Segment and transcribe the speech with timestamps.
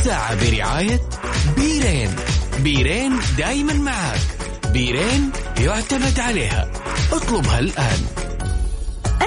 [0.00, 1.00] الساعة برعاية
[1.56, 2.10] بيرين.
[2.62, 4.20] بيرين دايما معك.
[4.72, 6.72] بيرين يعتمد عليها.
[7.12, 8.00] اطلبها الآن.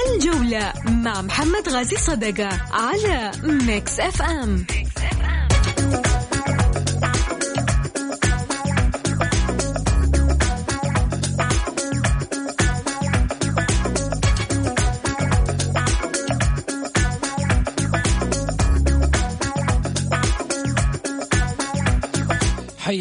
[0.07, 4.65] الجولة مع محمد غازي صدقة على Mix FM.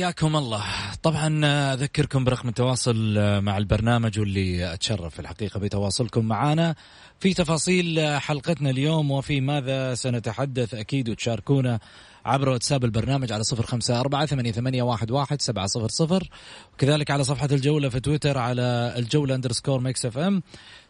[0.03, 0.65] حياكم الله.
[1.03, 6.75] طبعا أذكركم برقم التواصل مع البرنامج واللي أتشرف في الحقيقة بتواصلكم معنا
[7.21, 11.79] في تفاصيل حلقتنا اليوم وفي ماذا سنتحدث أكيد وتشاركونا
[12.25, 16.29] عبر واتساب البرنامج على صفر خمسة أربعة ثمانية, ثمانية واحد, واحد سبعة صفر صفر.
[16.75, 20.43] وكذلك على صفحة الجولة في تويتر على الجولة underscore Mix FM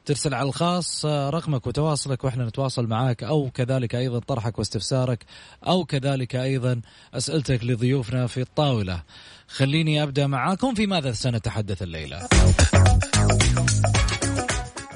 [0.04, 5.24] ترسل على الخاص رقمك وتواصلك وإحنا نتواصل معاك أو كذلك أيضا طرحك واستفسارك
[5.66, 6.80] أو كذلك أيضا
[7.14, 9.02] أسئلتك لضيوفنا في الطاولة.
[9.48, 12.28] خليني أبدأ معاكم في ماذا سنتحدث الليلة.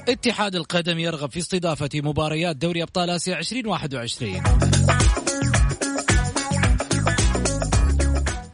[0.09, 4.43] اتحاد القدم يرغب في استضافة مباريات دوري أبطال آسيا 2021.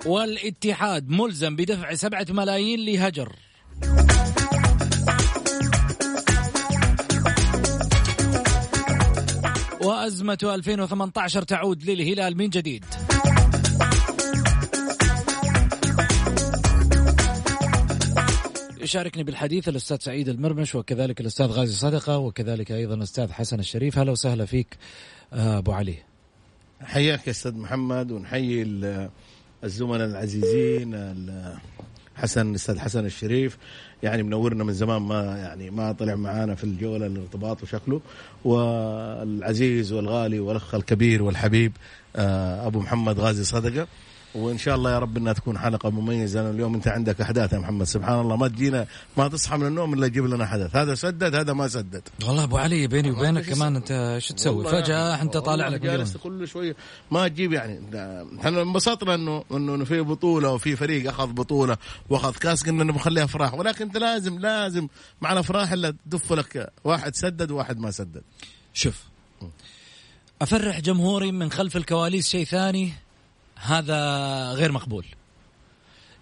[0.05, 3.35] والاتحاد ملزم بدفع سبعة ملايين لهجر
[9.83, 12.85] وأزمة 2018 تعود للهلال من جديد.
[18.81, 23.99] يشاركني بالحديث الأستاذ سعيد المرمش وكذلك الأستاذ غازي صدقة وكذلك أيضا الأستاذ حسن الشريف.
[23.99, 24.77] أهلا وسهلا فيك
[25.33, 25.95] أبو علي.
[26.81, 28.63] حياك يا أستاذ محمد ونحيي
[29.63, 30.95] الزملاء العزيزين
[32.15, 33.57] حسن الاستاذ حسن الشريف.
[34.03, 38.01] يعني منورنا من زمان ما يعني ما طلع معانا في الجولة الارتباط وشكله.
[38.45, 41.71] والعزيز والغالي والأخ الكبير والحبيب
[42.15, 43.87] آه، أبو محمد غازي صدقة.
[44.35, 46.41] وإن شاء الله يا رب إنها تكون حلقة مميزة.
[46.41, 47.85] لأن اليوم أنت عندك احداث يا محمد.
[47.85, 51.53] سبحان الله ما تجينا ما تصحى من النوم إلا تجيب لنا حدث هذا سدد هذا
[51.53, 52.01] ما سدد.
[52.27, 56.47] والله أبو علي بيني وبينك كمان أنت شو تسوي؟ فجأة أنت طالع لك جالس كل
[56.47, 56.75] شوية
[57.11, 57.81] ما تجيب يعني
[58.39, 61.77] إحنا انبسطنا إنه إنه في بطولة وفي فريق أخذ بطولة
[62.09, 64.87] وأخذ كاس قلنا نبغى نخليها افراح ولكن أنت لازم لازم
[65.21, 68.21] مع الأفراح الا تدف لك واحد سدد وواحد ما سدد.
[68.73, 69.03] شوف
[70.41, 72.93] أفرح جمهوري من خلف الكواليس شيء ثاني.
[73.63, 73.97] هذا
[74.51, 75.05] غير مقبول.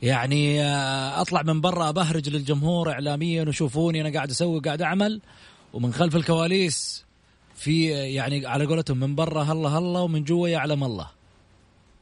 [0.01, 5.21] يعني آه، أطلع من برا أبهرج للجمهور اعلاميا وشوفوني أنا قاعد أسوي قاعد أعمل
[5.73, 7.05] ومن خلف الكواليس
[7.55, 11.09] في يعني على قولتهم من برا هلا هلا ومن جوا يعلم الله.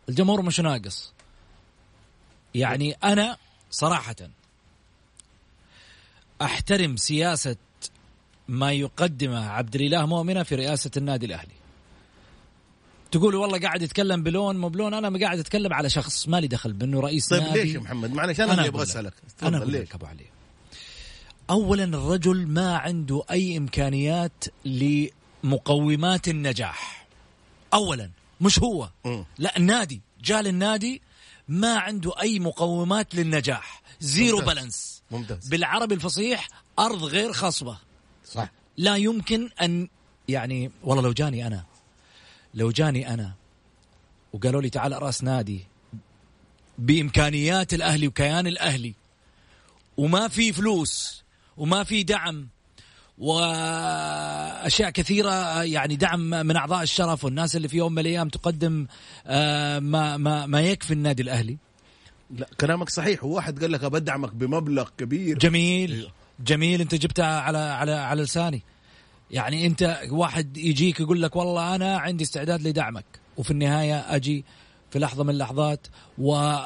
[0.10, 1.14] الجمهور مش ناقص.
[2.56, 3.38] يعني أنا
[3.72, 4.16] صراحة
[6.42, 7.56] أحترم سياسة
[8.48, 11.59] ما يقدمه عبد الاله مؤمنة في رئاسة النادي الأهلي.
[13.12, 17.00] تقول والله قاعد يتكلم بلون مو بلون أنا قاعد أتكلم على شخص مالي دخل بأنه
[17.00, 17.64] رئيس طيب نادي.
[17.64, 19.14] ليش يا محمد؟ معلش أنا, اللي أبغى أسألك.
[19.44, 20.26] أنا لك أبو علي.
[21.50, 27.08] اولا الرجل ما عنده أي إمكانيات لمقومات النجاح.
[27.74, 28.10] اولا
[28.42, 28.90] مش هو.
[29.06, 29.24] م.
[29.38, 31.02] لا النادي جاء للنادي
[31.48, 33.82] ما عنده أي مقومات للنجاح.
[34.00, 34.56] زيرو ممتاز.
[34.56, 35.48] بالانس ممتاز.
[35.48, 36.48] بالعربي الفصيح
[36.80, 37.78] أرض غير خصبة.
[38.26, 38.52] صح.
[38.78, 39.88] لا يمكن أن
[40.28, 41.64] يعني والله لو جاني أنا
[42.60, 43.34] لو جاني أنا
[44.34, 45.66] وقالوا لي تعال رأس نادي
[46.78, 48.94] بإمكانيات الأهلي وكيان الأهلي
[49.98, 51.24] وما في فلوس
[51.58, 52.48] وما في دعم
[53.18, 58.88] وأشياء كثيرة يعني دعم من أعضاء الشرف والناس اللي في يوم من الأيام تقدم
[59.28, 61.58] آه، ما ما ما يكفي النادي الأهلي.
[62.32, 63.24] لا كلامك صحيح.
[63.24, 65.38] وواحد قال لك بدعمك بمبلغ كبير.
[65.38, 65.92] جميل.
[65.92, 66.08] إيه.
[66.40, 66.82] جميل.
[66.82, 68.62] أنت جبتها على على على لساني.
[69.32, 73.06] يعني انت واحد يجيك يقول لك والله أنا عندي استعداد لدعمك
[73.38, 74.46] وفي النهاية أجي
[74.92, 76.58] في لحظة من اللحظات و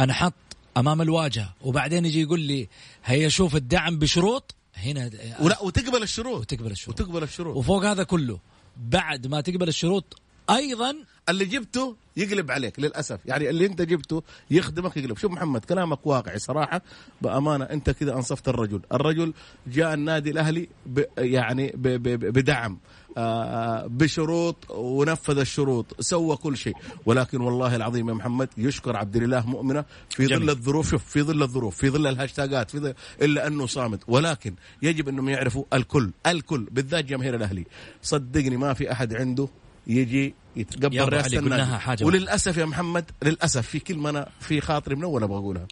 [0.00, 0.34] أنا حط
[0.76, 2.68] امام الواجهة وبعدين يجي يقول لي
[3.04, 5.10] هيا شوف الدعم بشروط هنا
[5.40, 6.40] ولا وتقبل الشروط.
[6.40, 7.00] وتقبل الشروط.
[7.00, 7.56] وتقبل الشروط.
[7.56, 8.38] وفوق هذا كله
[8.76, 10.96] بعد ما تقبل الشروط أيضا
[11.28, 13.20] اللي جبته يقلب عليك للأسف.
[13.26, 15.18] يعني اللي أنت جبته يخدمك يقلب.
[15.18, 16.82] شوف محمد كلامك واقعي صراحة.
[17.22, 18.80] بأمانة أنت كذا أنصفت الرجل.
[18.92, 19.32] الرجل
[19.66, 22.78] جاء النادي الأهلي ب يعني ب ب بدعم
[23.18, 26.74] آه بشروط ونفذ الشروط سوى كل شيء.
[27.06, 30.40] ولكن والله العظيم يا محمد يشكر عبد الاله مؤمنة في جميل.
[30.40, 30.90] ظل الظروف.
[30.90, 34.00] شوف في ظل الظروف في ظل الهاشتاجات في ظل إلا أنه صامت.
[34.08, 37.66] ولكن يجب أنهم يعرفوا الكل الكل بالذات جماهير الأهلي.
[38.02, 39.48] صدقني ما في أحد عنده
[39.88, 41.62] يجي يتقبل رئاسه النادي.
[42.06, 45.66] وللأسف يا محمد للأسف في كلمه أنا في خاطري من اول أبغى اقولها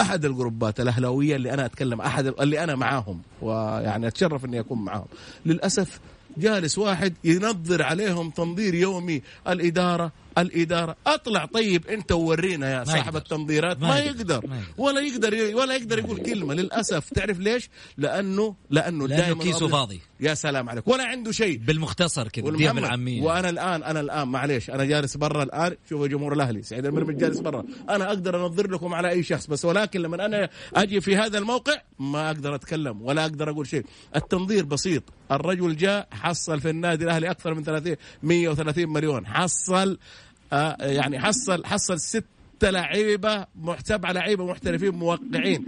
[0.00, 5.06] أحد الجروبات الأهلاوية اللي أنا أتكلم أحد اللي أنا معاهم ويعني أتشرف إني أكون معاهم.
[5.46, 6.00] للأسف
[6.36, 10.96] جالس واحد ينظر عليهم تنظير يومي الإدارة الإدارة.
[11.06, 11.44] أطلع.
[11.44, 13.16] طيب أنت وورينا يا صاحب.
[13.16, 13.80] التنظيرات.
[13.80, 14.46] ما ما, يقدر.
[14.46, 14.72] ما يقدر.
[14.78, 17.10] ولا يقدر ولا يقدر يقول كلمة للأسف.
[17.10, 20.00] تعرف ليش؟ لأنه لأنه لأنه دائما كيسه فاضي.
[20.20, 20.88] يا سلام عليك.
[20.88, 21.58] ولا عنده شيء.
[21.58, 25.76] بالمختصر كذا ديها بالعاميه وأنا الآن أنا الآن معليش أنا جالس برا الآن.
[25.90, 27.64] شوفوا جمهور الأهلي سعيد المرمش جالس برا.
[27.90, 31.82] أنا أقدر أنظر لكم على أي شخص بس ولكن لما أنا أجي في هذا الموقع
[31.98, 33.84] ما أقدر أتكلم ولا أقدر أقول شيء.
[34.16, 35.02] التنظير بسيط.
[35.32, 39.26] الرجل جاء حصل في النادي الأهلي أكثر من 30 130 مليون.
[39.26, 39.98] حصل
[40.80, 42.24] يعني حصل حصل ست
[42.62, 43.46] لعيبة
[43.84, 45.66] سبعة لعيبة محترفين موقعين.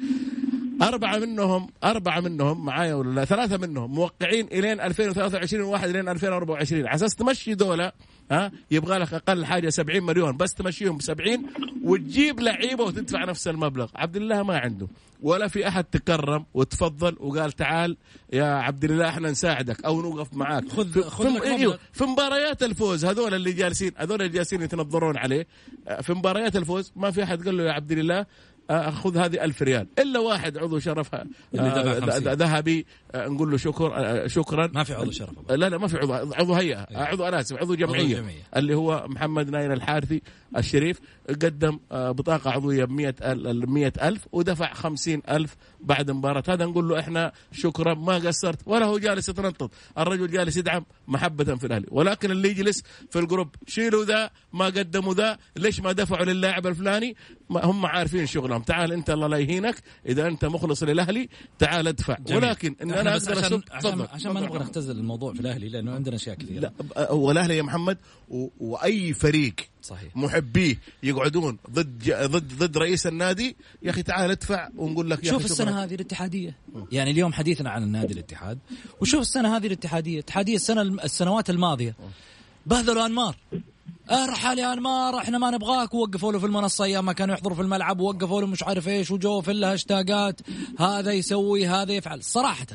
[0.82, 6.86] أربعة منهم أربعة منهم معايا ولا لا؟ ثلاثة منهم موقعين إلين 2023 وواحد إلين 2024
[6.86, 7.92] على أساس تمشي دولة
[8.30, 11.46] ها يبغى لك أقل حاجة 70 مليون بس تمشيهم ب 70
[11.84, 13.90] وتجيب لعيبة وتدفع نفس المبلغ.
[13.94, 14.88] عبد الله ما عنده.
[15.22, 17.96] ولا في أحد تكرم وتفضل وقال تعال
[18.32, 21.44] يا عبد الله إحنا نساعدك أو نوقف معاك خذ- في- خذ في- مبلغ.
[21.44, 25.46] أيوه، في مباريات الفوز هذول اللي جالسين هذول اللي جالسين يتنظرون عليه
[25.88, 28.26] آه، في مباريات الفوز ما في أحد قال له يا عبد الله
[28.70, 32.32] آه، خذ هذه ألف ريال إلا واحد عضو شرف آه، اللي دفع 50.
[32.32, 35.30] ذهبي نقول له شكر شكرا ما في عضو شرف.
[35.50, 38.24] لا لا ما في عضو عضو هيئة آه، عضو أنا آسف عضو جمعية.
[38.56, 40.22] اللي هو محمد ناين الحارثي
[40.56, 46.42] الشريف قدم آه، بطاقة عضوية ب 100 ألف ودفع 50 ألف بعد مباراة.
[46.48, 49.70] هذا نقول له إحنا شكرا ما قصرت ولا هو جالس يتنطط.
[49.98, 51.86] الرجل جالس يدعم محبة في الأهلي.
[51.90, 56.66] ولكن اللي يجلس في ال group شيلوا ذا ما قدموا ذا ليش ما دفعوا للاعب
[56.66, 57.16] الفلاني؟
[57.50, 58.62] هم عارفين شغلهم.
[58.62, 59.76] تعال أنت الله لا يهينك.
[60.06, 61.28] إذا أنت مخلص للأهلي
[61.58, 62.16] تعال ادفع.
[62.26, 62.44] جميل.
[62.44, 64.06] ولكن إن أنا أقدر عشان عشان.
[64.12, 64.40] عشان ما.
[64.40, 66.72] نبغى نختزل الموضوع في الأهلي لأنه عندنا أشياء كثيرة.
[66.96, 67.98] لا والاهلي يا محمد
[68.28, 68.48] و...
[68.60, 69.54] وأي فريق
[69.84, 70.16] صحيح.
[70.16, 73.56] محبيه يقعدون ضد ج- ضد ضد رئيس النادي.
[73.82, 75.84] يا أخي تعال ادفع ونقول لك يا شوف السنة شكراً.
[75.84, 76.56] هذه الاتحادية.
[76.92, 78.58] يعني اليوم حديثنا عن النادي الاتحاد.
[79.00, 80.14] وشوف السنة هذه الاتحادية.
[80.14, 81.94] الاتحادية السنة السنوات الماضية.
[82.66, 83.36] بهذلوا أنمار.
[84.10, 85.18] ارحل يا أنمار.
[85.18, 85.94] إحنا ما نبغاك.
[85.94, 88.00] ووقفوا له في المنصة أيام ما كانوا يحضروا في الملعب.
[88.00, 89.10] ووقفوا له مش عارف إيش.
[89.10, 90.40] وجو في الهاشتاجات
[90.78, 92.22] هذا يسوي هذا يفعل.
[92.22, 92.66] صراحة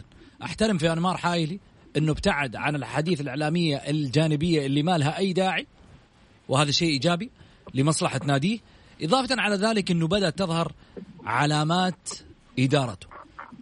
[0.44, 1.60] أحترم في أنمار حايلي
[1.98, 5.68] إنه ابتعد عن الحديث الإعلامية الجانبية اللي ما لها أي داعي.
[6.50, 7.32] وهذا شيء إيجابي
[7.74, 8.60] لمصلحة ناديه.
[9.02, 10.74] إضافة على ذلك إنه بدأت تظهر
[11.26, 12.10] علامات
[12.60, 13.08] إدارته.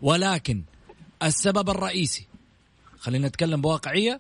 [0.02, 0.64] ولكن
[1.24, 2.28] السبب الرئيسي
[3.00, 4.20] خلينا نتكلم بواقعية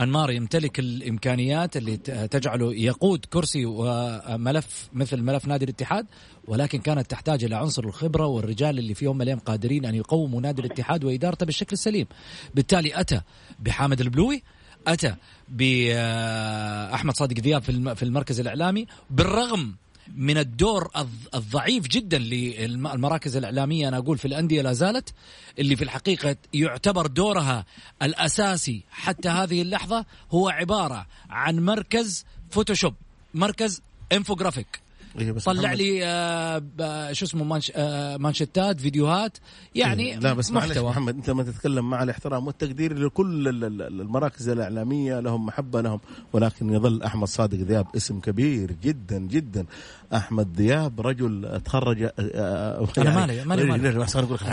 [0.00, 1.96] أنمار يمتلك الإمكانيات اللي
[2.30, 6.06] تجعله يقود كرسي وملف مثل ملف نادي الاتحاد
[6.48, 10.40] ولكن كانت تحتاج إلى عنصر الخبرة والرجال اللي في يوم من الأيام قادرين أن يقوموا
[10.40, 12.06] نادي الاتحاد وإدارته بالشكل السليم.
[12.54, 13.20] بالتالي أتى
[13.58, 14.42] بحامد البلوي
[14.86, 15.14] أتى
[15.48, 19.74] باحمد صادق ذياب في الم- في المركز الإعلامي بالرغم
[20.16, 25.14] من الدور الض- الضعيف جدا للمراكز الإعلامية أنا أقول في الأندية لا زالت
[25.58, 27.64] اللي في الحقيقة يعتبر دورها
[28.02, 32.94] الأساسي حتى هذه اللحظة هو عبارة عن مركز Photoshop
[33.34, 33.82] مركز
[34.12, 34.80] انفوجرافيك
[35.18, 39.38] إيه بس طلع محمد- لي آه شو اسمه مانش آه مانشيتات فيديوهات.
[39.74, 40.90] يعني لا بس محتوى.
[40.90, 46.00] محمد أنت ما تتكلم مع الاحترام والتقدير لكل ال- ال- المراكز الإعلامية لهم محبة لهم
[46.32, 49.66] ولكن يظل أحمد صادق ذياب اسم كبير جدا جدا.
[50.14, 53.82] أحمد ذياب رجل تخرج آه، آه، أنا مالي- مالي- مالي.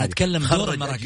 [0.04, 1.04] أتكلم دور المراكز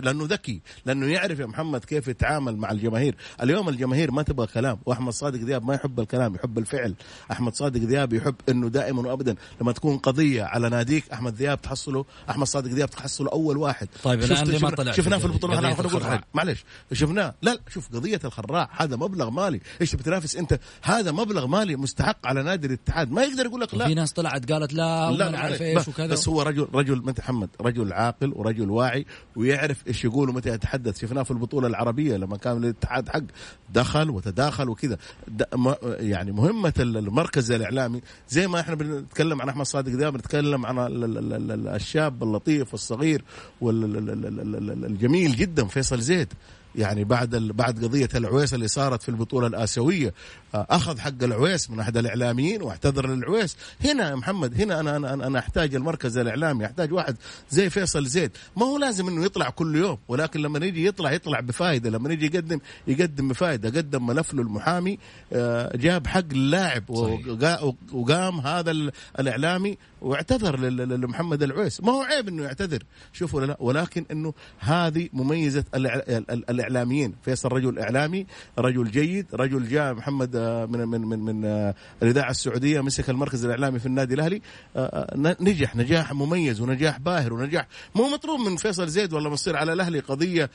[0.00, 3.14] لأنه ذكي لأنه يعرف يا محمد كيف يتعامل مع الجماهير.
[3.42, 6.94] اليوم الجماهير ما تبغى كلام وأحمد صادق ذياب ما يحب الكلام يحب الفعل.
[7.32, 12.04] أحمد صادق ذياب يحب إنه دائما وابدا لما تكون قضية على ناديك أحمد ذياب تحصله
[12.30, 13.88] أحمد صادق ذياب تحصله أول واحد.
[14.04, 16.24] طيب الآن ليه ما شفنا- طلع شفناه في البطولة؟ أنا الخراع؟ حاجة.
[16.34, 17.34] معلش شفناه.
[17.42, 19.60] لا لا شوف قضية الخراع هذا مبلغ مالي.
[19.80, 23.12] إيش بتنافس أنت؟ هذا مبلغ مالي مستحق على نادي الاتحاد.
[23.12, 25.62] ما يقدر يقول لك لا في ناس طلعت قالت لا وما نعرف معلش.
[25.62, 26.06] إيش بس- وكذا.
[26.06, 31.00] بس هو رجل رجل متى محمد رجل عاقل ورجل واعي ويعرف إيش يقول ومتى يتحدث.
[31.00, 33.20] شفناه في البطولة العربية لما كان الاتحاد حق
[33.74, 34.98] دخل وتداخل وكذا.
[35.54, 38.00] ما- يعني مهمة المركز الإعلامي.
[38.28, 42.22] زي ما إحنا بنتكلم عن أحمد صادق دائما بنتكلم عن ال- ال- ال- ال- الشاب
[42.22, 43.24] اللطيف والصغير
[43.60, 46.32] والجميل جدا فيصل زيد.
[46.76, 47.52] يعني بعد ال...
[47.52, 50.14] بعد قضية العويس اللي صارت في البطولة الآسيوية
[50.54, 53.56] آه، أخذ حق العويس من أحد الإعلاميين واعتذر للعويس.
[53.84, 57.16] هنا يا محمد هنا أنا أنا أنا, أنا أحتاج المركز الإعلامي أحتاج واحد
[57.50, 58.30] زي فيصل زيد.
[58.56, 62.26] ما هو لازم إنه يطلع كل يوم ولكن لما يجي يطلع يطلع بفائده لما يجي
[62.26, 64.98] يقدم يقدم بفائده قدم ملف له المحامي
[65.32, 66.90] آه، جاب حق اللاعب
[67.92, 71.80] وقام هذا ال- الإعلامي واعتذر لمحمد العويس.
[71.80, 73.56] ما هو عيب إنه يعتذر شوفوا لا.
[73.60, 76.08] ولكن إنه هذه مميزة الإع-
[76.66, 77.14] الإعلاميين.
[77.22, 78.26] فيصل رجل إعلامي
[78.58, 83.44] رجل جيد رجل جاء محمد آه، من من من من آه، الإذاعة السعودية مسك المركز
[83.44, 84.42] الإعلامي في النادي الأهلي.
[84.76, 87.66] آه، نجح نجاح مميز ونجاح باهر ونجاح.
[87.94, 90.50] مو مطلوب من فيصل زيد ولا مصير على الأهلي قضية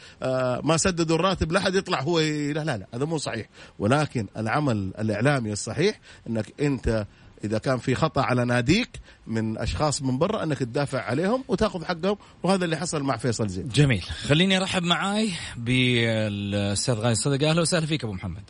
[0.63, 3.49] ما سددوا الراتب لا حد يطلع هو لا لا هذا مو صحيح.
[3.79, 7.05] ولكن العمل الإعلامي الصحيح إنك أنت
[7.43, 8.89] إذا كان في خطأ على ناديك
[9.27, 13.69] من أشخاص من برا أنك تدافع عليهم وتأخذ حقهم وهذا اللي حصل مع فيصل زيد
[13.69, 14.01] جميل.
[14.01, 18.43] خليني أرحب معاي بالأستاذ غاي صدق أهلا وسهلا فيك أبو محمد.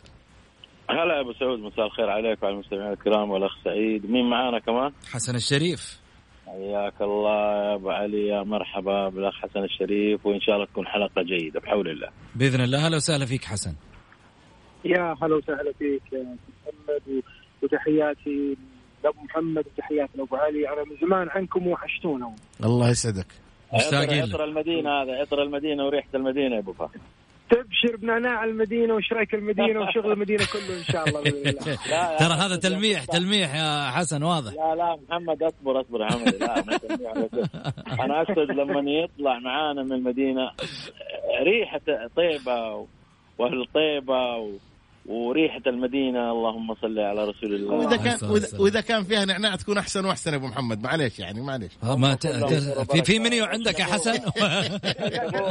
[0.90, 4.10] هلا أبو سعود مساء الخير عليك وعلى المستمعين الكرام والأخ سعيد.
[4.10, 6.00] مين معانا كمان؟ حسن الشريف.
[6.46, 11.22] حياك الله يا أبو علي يا مرحبا بالأخ حسن الشريف وإن شاء الله تكون حلقة
[11.22, 12.08] جيدة بحول الله.
[12.34, 12.86] بإذن الله.
[12.86, 13.74] أهلا وسهلا فيك حسن.
[14.84, 17.22] يا هلا وسهلا فيك يا محمد
[17.62, 18.56] وتحياتي
[19.04, 22.34] لابو محمد وتحياتي لابو علي أنا من زمان عنكم وحشتونا.
[22.64, 23.26] الله يسعدك.
[23.74, 26.90] مشتاقين عطر المدينة هذا عطر المدينة وريحة المدينة يا أبو فهد.
[27.50, 31.76] تبشر بنعناع المدينة وشريك المدينة وشغل المدينة كله إن شاء الله بإذن الله.
[32.22, 34.52] ترى هذا تلميح تلميح يا حسن واضح.
[34.52, 36.64] لا لا محمد أصبر أصبر يا حمد لا.
[38.04, 40.50] أنا أقصد لما يطلع معانا من المدينة
[41.42, 41.80] ريحة
[42.16, 42.86] طيبة
[43.38, 44.50] وأهل طيبة و...
[45.10, 47.74] وريحة المدينة اللهم صل على رسول الله.
[47.74, 48.60] وإذا كان وإذا.
[48.60, 50.82] وإذا كان فيها نعناع تكون أحسن وأحسن يا أبو محمد.
[50.82, 51.72] معليش يعني معليش.
[51.82, 52.26] ما ت...
[52.26, 52.92] ت...
[52.92, 54.10] في في منيو عندك يا حسن؟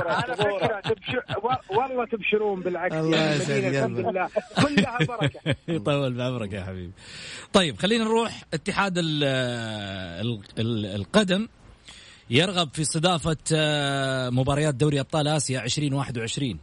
[0.06, 1.24] على فكره تبشر
[1.70, 2.96] والله تبشرون بالعكس.
[2.96, 4.00] الله يعني يسعد المدينة الحمد.
[4.00, 4.30] لله.
[4.64, 5.56] كلها بركة.
[5.76, 6.94] يطول بعمرك يا حبيبي.
[7.54, 8.44] طيب خلينا نروح.
[8.54, 11.48] اتحاد ال ال ال القدم
[12.30, 16.60] يرغب في استضافة آه، مباريات دوري أبطال آسيا 2021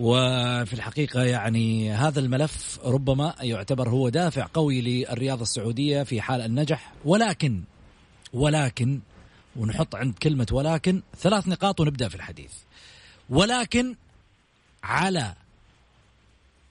[0.00, 6.92] وفي الحقيقة يعني هذا الملف ربما يعتبر هو دافع قوي للرياضة السعودية في حال النجح.
[7.04, 7.62] ولكن
[8.32, 9.00] ولكن
[9.56, 12.52] ونحط عند كلمة ولكن ثلاث نقاط ونبدأ في الحديث.
[13.30, 13.96] ولكن
[14.82, 15.34] على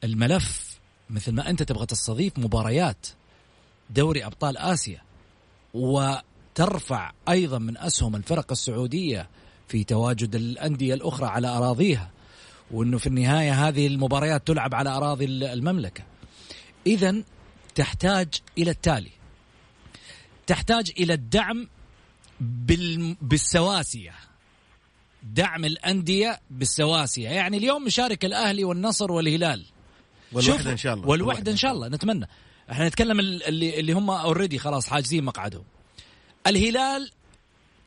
[0.04, 3.08] الملف مثل ما أنت تبغى تستضيف مباريات
[3.90, 5.02] دوري أبطال آسيا
[5.74, 9.30] وترفع أيضا من أسهم الفرق السعودية
[9.68, 12.10] في تواجد الأندية الأخرى على أراضيها
[12.72, 16.04] وإنه في النهاية هذه المباريات تلعب على أراضي المملكة.
[16.88, 17.24] اذا
[17.76, 19.12] تحتاج إلى التالي.
[20.48, 21.68] تحتاج إلى الدعم
[22.40, 23.16] بال...
[23.22, 24.14] بالسواسية.
[25.24, 29.66] دعم الأندية بالسواسية، يعني اليوم مشارك الأهلي والنصر والهلال.
[30.32, 32.28] والوحدة إن شاء الله والوحدة إن شاء الله نتمنى
[32.72, 35.64] إحنا نتكلم ال- اللي اللي هم اوريدي خلاص حاجزين مقعدهم
[36.48, 37.12] الهلال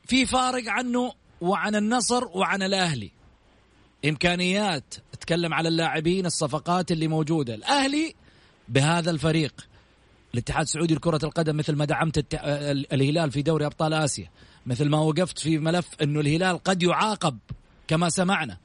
[0.07, 3.11] في فارق عنه وعن النصر وعن الأهلي
[4.04, 7.54] إمكانيات تكلم على اللاعبين الصفقات اللي موجودة.
[7.54, 8.14] الأهلي
[8.68, 9.66] بهذا الفريق.
[10.35, 14.30] الاتحاد السعودي لكرة القدم مثل ما دعمت الت- ال- الهلال في دوري أبطال آسيا
[14.66, 17.38] مثل ما وقفت في ملف أنه الهلال قد يعاقب
[17.88, 18.59] كما سمعنا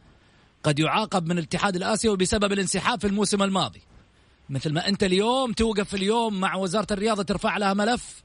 [0.63, 3.81] قد يعاقب من الاتحاد الآسيوي بسبب الانسحاب في الموسم الماضي.
[4.49, 8.23] مثل ما أنت اليوم توقف اليوم مع وزارة الرياضة ترفع لها ملف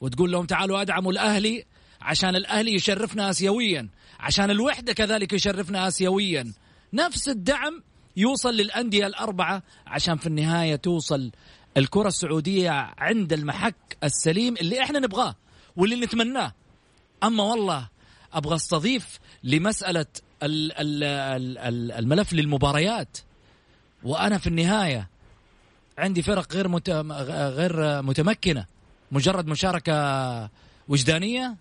[0.00, 1.64] وتقول لهم تعالوا أدعموا الأهلي
[2.00, 3.88] عشان الأهلي يشرفنا آسيويا.
[4.24, 6.52] عشان الوحدة كذلك يشرفنا آسيويا.
[6.92, 7.82] نفس الدعم
[8.16, 11.30] يوصل للأندية الأربعة عشان في النهاية توصل
[11.76, 15.34] الكرة السعودية عند المحك السليم اللي إحنا نبغاه
[15.76, 16.52] واللي نتمناه.
[17.24, 17.88] أما والله
[18.32, 20.06] أبغى أستضيف لمسألة
[20.42, 23.18] ال- ال- ال- ال- الملف للمباريات.
[24.04, 25.08] وأنا في النهاية
[25.98, 26.72] عندي فرق غير.
[27.50, 28.66] غير متمكنة.
[29.12, 30.50] مجرد مشاركة
[30.88, 31.56] وجدانية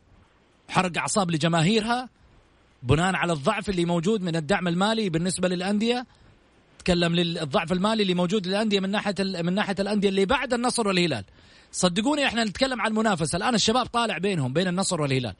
[0.70, 2.10] حرق أعصاب لجماهيرها
[2.84, 6.06] بناء على الضعف اللي موجود من الدعم المالي بالنسبة للأندية.
[6.80, 11.24] تكلم للضعف المالي اللي موجود للأندية من ناحية من ناحية الأندية اللي بعد النصر والهلال.
[11.72, 15.36] صدقوني إحنا نتكلم عن المنافسه الآن الشباب طالع بينهم بين النصر والهلال.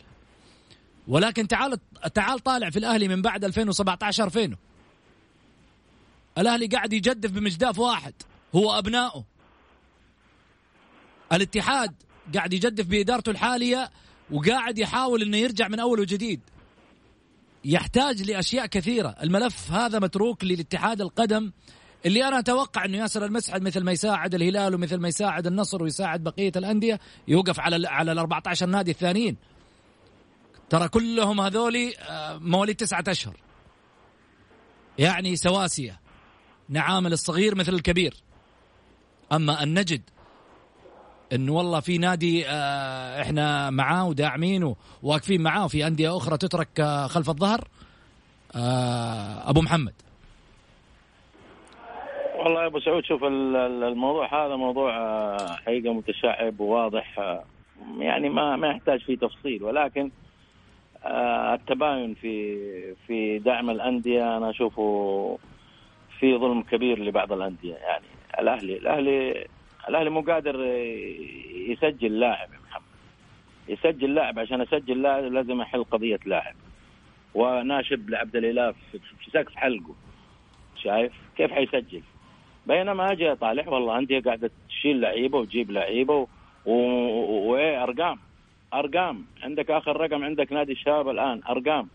[1.08, 1.78] ولكن تعال
[2.14, 4.58] تعال طالع في الأهلي من بعد 2017 فينه
[6.38, 8.14] الأهلي قاعد يجدف بمجداف واحد.
[8.56, 9.24] هو أبنائه.
[11.34, 11.94] الاتحاد
[12.36, 13.90] قاعد يجدف بإدارته الحالية
[14.32, 16.42] وقاعد يحاول إنه يرجع من أول وجديد.
[17.66, 19.16] يحتاج لأشياء كثيرة.
[19.24, 21.52] الملف هذا متروك للاتحاد القدم.
[22.06, 26.24] اللي أنا أتوقع إنه ياسر المسعد مثل ما يساعد الهلال ومثل ما يساعد النصر ويساعد
[26.24, 29.38] بقية الأندية يوقف على على ال 14 نادي الثانيين.
[30.70, 33.38] ترى كلهم هذولي آه، مواليد تسعة أشهر.
[35.00, 36.00] يعني سواسية.
[36.70, 38.24] نعامل الصغير مثل الكبير.
[39.32, 40.02] أما أن نجد
[41.36, 47.08] إنه والله في نادي آه، إحنا معاه وداعمينه وواقفين معاه وفي أندية أخرى تترك آه،
[47.08, 47.62] خلف الظهر
[48.56, 49.94] آه، أبو محمد.
[52.38, 54.92] والله يا أبو سعود شوف ال- ال- الموضوع هذا موضوع
[55.56, 57.20] حقيقة متشعب وواضح
[58.00, 59.64] يعني ما ما يحتاج فيه تفصيل.
[59.64, 60.12] ولكن
[61.54, 62.58] التباين في
[63.08, 65.38] في دعم الأندية أنا أشوفه
[66.20, 67.76] في ظلم كبير لبعض الأندية.
[67.76, 68.06] يعني
[68.40, 69.48] الاهلي الأهلي
[69.90, 70.66] الأهلي مو قادر
[71.70, 72.84] يسجل لاعب يا محمد.
[73.68, 76.56] يسجل لاعب عشان أسجل لاعب لازم أحل قضية لاعب.
[77.34, 78.72] وناشب لعبد الاله
[79.22, 79.96] في سقف حلقه.
[80.84, 82.02] شايف؟ كيف حيسجل؟
[82.68, 86.28] بينما أجي اطالع والله انديه قاعدة تشيل لعيبه وتجيب لعيبه
[86.66, 88.20] وإيه؟ أرقام.
[88.74, 89.26] أرقام.
[89.44, 91.90] عندك آخر رقم عندك نادي الشباب الآن أرقام.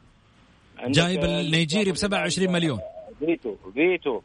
[0.85, 2.79] جايب النيجيري ب 27 مليون.
[3.19, 4.21] فيتو فيتو.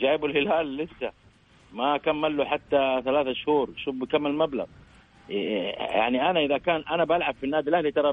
[0.00, 1.12] جايبه الهلال لسه.
[1.74, 4.66] ما كمل له حتى ثلاثة شهور شوف بكم المبلغ
[5.28, 8.12] يعني أنا إذا كان أنا بلعب في النادي الأهلي ترى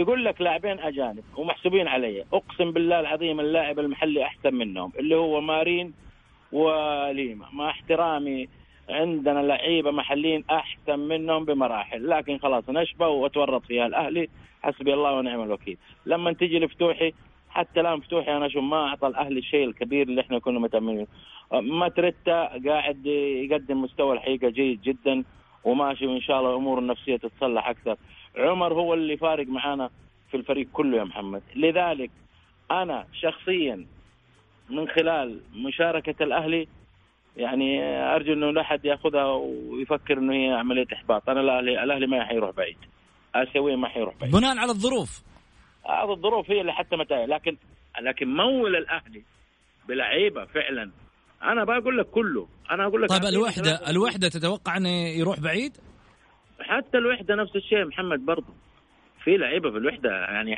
[0.00, 5.40] يقول لك لاعبين أجانب ومحسوبين علي أقسم بالله العظيم اللاعب المحلي أحسن منهم اللي هو
[5.40, 5.94] مارين
[6.52, 8.48] وليما مع احترامي
[8.90, 14.28] عندنا لعيبة محليين أحسن منهم بمراحل لكن خلاص نشبه وتورط فيها الأهلي
[14.62, 15.76] حسبي الله ونعم الوكيل.
[16.06, 17.12] لما تجي لفتوحي
[17.56, 21.06] حتى الآن فتوحي أنا أشوف ما أعطى الأهلي الشيء الكبير اللي إحنا كنا متأملينه.
[21.52, 25.24] ماتريتا قاعد يقدم مستوى الحقيقة جيد جدا
[25.64, 27.96] وماشي وإن شاء الله الأمور النفسية تتصلح أكثر.
[28.36, 29.90] عمر هو اللي فارق معانا
[30.30, 31.42] في الفريق كله يا محمد.
[31.56, 32.10] لذلك
[32.70, 33.86] أنا شخصيا
[34.70, 36.68] من خلال مشاركة الأهلي
[37.36, 37.82] يعني
[38.14, 39.24] أرجو إنه لا أحد يأخذها
[39.70, 41.28] ويفكر إنه هي عملية إحباط.
[41.30, 42.76] أنا الاهلي الأهلي ما حيروح بعيد.
[43.34, 44.32] اسيويا ما حيروح بعيد.
[44.32, 45.22] بناء على الظروف.
[45.88, 47.56] هذه الظروف هي اللي حتى متى لكن
[48.00, 49.22] لكن مول الأهلي
[49.88, 50.90] بلعيبة فعلا.
[51.42, 52.48] أنا بقول لك كله.
[52.70, 55.76] أنا أقول لك طيب الوحده الوحدة تتوقع إنه يروح بعيد؟
[56.60, 58.54] حتى الوحدة نفس الشيء محمد برضه
[59.24, 60.56] في لعيبة في الوحدة يعني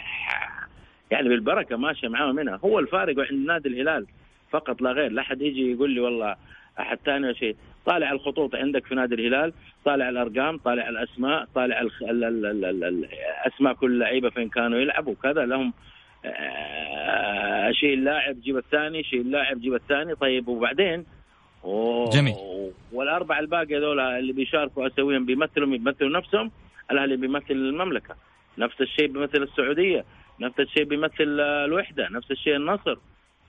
[1.10, 2.56] يعني بالبركة ماشية معاهم منها.
[2.64, 4.06] هو الفارق عند نادي الهلال
[4.50, 5.10] فقط لا غير.
[5.10, 6.36] لا أحد يجي يقول لي والله
[6.80, 7.56] أحد ثاني شيء.
[7.88, 9.52] طالع الخطوط عندك في نادي الهلال
[9.84, 11.86] طالع الأرقام طالع الأسماء طالع.
[13.46, 15.14] أسماء كل لعيبة فين كانوا يلعبوا.
[15.22, 15.72] كذا لهم
[16.24, 17.70] آه...
[17.70, 20.14] شيء اللاعب جيب الثاني شيء اللاعب جيب الثاني.
[20.14, 21.04] طيب وبعدين.
[22.12, 22.34] جميل.
[22.92, 26.50] والأربع الباقي هذول اللي بيشاركوا اسيويا بيمثلوا بيمثلوا نفسهم
[26.90, 28.14] الأهلي بيمثل المملكة.
[28.58, 30.04] نفس الشيء بيمثل السعودية
[30.40, 32.96] نفس الشيء بيمثل الوحدة نفس الشيء النصر.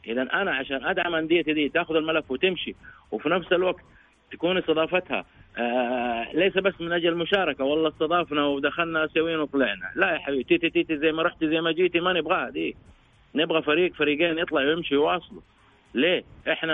[0.08, 2.76] اذا أنا عشان أدعم أنديتي دي تأخذ الملف وتمشي.
[3.12, 3.84] وفي نفس الوقت
[4.32, 5.26] تكون استضافتها.
[5.58, 9.92] آه ليس بس من أجل المشاركة والله استضافنا ودخلنا اسيويين وطلعنا.
[9.96, 12.76] لا يا حبيبي تيتي تيتي زي ما رحتي زي ما جيتي ما نبغاها دي.
[13.36, 15.42] نبغى فريق فريقين يطلع ويمشي ويواصلوا.
[15.94, 16.74] ليه؟ إحنا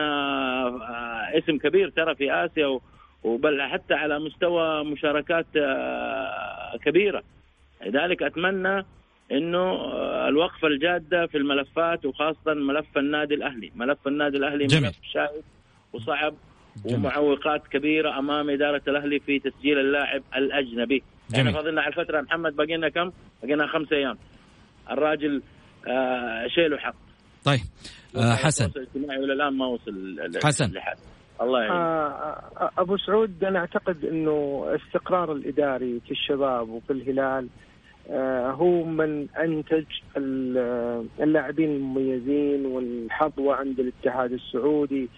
[0.68, 2.80] آه اسم كبير ترى في آسيا
[3.24, 7.24] وبل حتى على مستوى مشاركات آه كبيرة.
[7.86, 8.86] لذلك أتمنى
[9.32, 9.94] إنه
[10.28, 14.84] الوقفه الجاده في الملفات وخاصة ملف النادي الأهلي، ملف النادي الأهلي جميل.
[14.84, 15.44] ملف شائك
[15.94, 16.34] وصعب.
[16.86, 16.96] جميل.
[16.96, 21.04] ومعوقات كبيرة أمام إدارة الأهلي في تسجيل اللاعب الأجنبي.
[21.30, 21.48] جميل.
[21.48, 23.12] إحنا فاضلنا على الفترة محمد باقي لنا كم؟
[23.44, 24.18] باقي لنا خمس أيام.
[24.92, 25.42] الراجل
[25.88, 26.96] آه شيله حق.
[27.46, 27.60] طيب
[28.18, 30.98] آه حسن الاجتماعي وإلى الآن ما وصل حسن لحد.
[31.42, 31.72] الله يعين.
[31.72, 37.48] آه أبو سعود أنا أعتقد إنه استقرار الإداري في الشباب وفي الهلال
[38.10, 39.86] آه هو من أنتج
[41.20, 45.10] اللاعبين المميزين والحظوه عند الاتحاد السعودي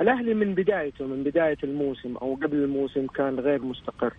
[0.00, 4.12] الأهلي من بدايته من بداية الموسم أو قبل الموسم كان غير مستقر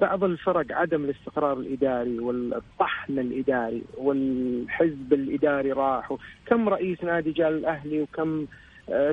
[0.00, 8.00] بعض الفرق عدم الاستقرار الإداري والطحن الإداري والحزب الإداري راح كم رئيس نادي جاء الاهلي
[8.02, 8.46] وكم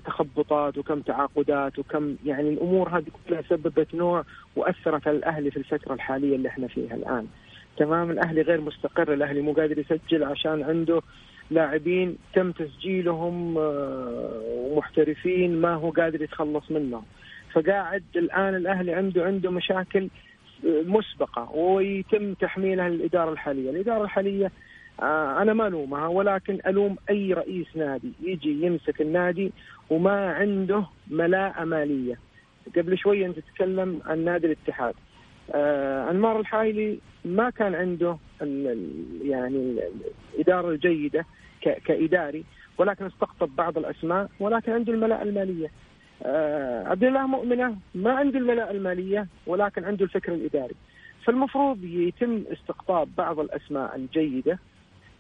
[0.06, 4.24] تخبطات وكم تعاقدات وكم يعني الأمور هذه كلها سببت نوع
[4.56, 7.28] وأثرت على الأهلي في الفترة الحالية اللي إحنا فيها الآن.
[7.78, 11.02] تمام الأهلي غير مستقر الأهلي مو قادر يسجل عشان عنده
[11.52, 13.54] لاعبين تم تسجيلهم
[14.48, 17.04] ومحترفين ما هو قادر يتخلص منهم.
[17.54, 20.10] فقاعد الآن الأهلي عنده عنده مشاكل
[20.64, 24.52] مسبقة ويتم تحميلها للإدارة الحالية، الإدارة الحالية
[25.42, 29.52] أنا ما ألومها ولكن ألوم أي رئيس نادي يجي يمسك النادي
[29.90, 32.20] وما عنده ملاءة مالية.
[32.76, 34.94] قبل شوية أنت تتكلم عن نادي الاتحاد.
[35.52, 38.18] آه أنمار الحايلي ما كان عنده
[39.24, 39.80] يعني
[40.36, 41.26] الإدارة الجيدة
[41.62, 42.44] كإداري
[42.78, 45.72] ولكن استقطب بعض الأسماء ولكن عنده الملاءة المالية.
[46.24, 50.76] آه عبد الله مؤمنة ما عنده الملاءة المالية ولكن عنده الفكر الإداري.
[51.26, 54.60] فالمفروض يتم استقطاب بعض الأسماء الجيدة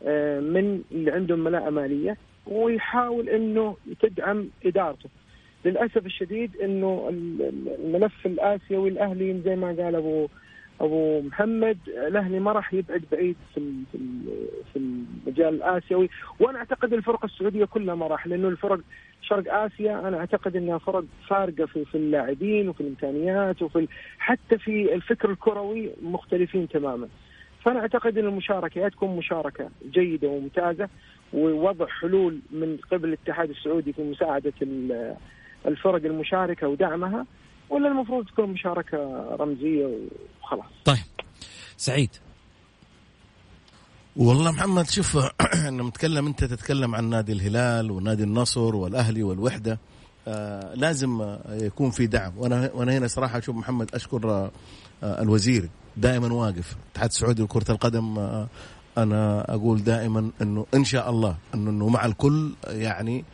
[0.03, 5.09] آه من اللي عندهم ملاءة مالية ويحاول إنه تدعم إدارته.
[5.65, 7.07] للأسف الشديد إنه
[7.79, 10.27] الملف الآسيوي الأهلي زي ما قال أبو
[10.79, 13.71] أبو محمد الأهلي ما راح يبعد بعيد في
[14.73, 18.79] في المجال الآسيوي وأنا أعتقد الفرق السعودية كلها ما راح لأنه الفرق
[19.21, 23.87] شرق آسيا أنا أعتقد إنها فرق فارقة في في اللاعبين وفي الإمكانيات وفي
[24.19, 27.07] حتى في الفكر الكروي مختلفين تماما.
[27.63, 30.89] فأنا أعتقد إن المشاركه تكون مشاركة جيدة وممتازة
[31.33, 35.15] ووضع حلول من قبل الاتحاد السعودي في مساعدة ال-
[35.67, 37.25] الفرق المشاركة ودعمها
[37.69, 38.97] ولا المفروض تكون مشاركة
[39.39, 39.97] رمزية
[40.43, 40.65] وخلاص.
[40.85, 40.97] طيب.
[41.77, 42.09] سعيد.
[44.15, 45.17] والله محمد شوف
[45.65, 49.79] لما تتكلم أنت تتكلم عن نادي الهلال ونادي النصر والأهلي والوحدة.
[50.27, 52.33] آه لازم آه، يكون في دعم.
[52.37, 54.51] وأنا وأنا هنا صراحة أشوف محمد أشكر آه
[55.21, 55.69] الوزير.
[55.97, 56.75] دائما واقف.
[56.85, 58.47] الاتحاد السعودي لكرة القدم آه
[58.97, 63.25] أنا أقول دائما إنه إن شاء الله إنه إنه مع الكل يعني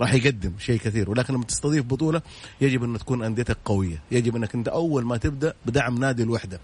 [0.00, 1.10] راح يقدم شيء كثير.
[1.10, 2.22] ولكن لما تستضيف بطولة
[2.60, 4.02] يجب أن تكون أنديتك قوية.
[4.10, 6.60] يجب أنك أنت أول ما تبدأ بدعم نادي الوحدة.